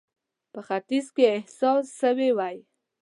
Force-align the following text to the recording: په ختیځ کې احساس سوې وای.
په 0.53 0.59
ختیځ 0.67 1.05
کې 1.15 1.23
احساس 1.35 1.85
سوې 2.01 2.29
وای. 2.37 2.57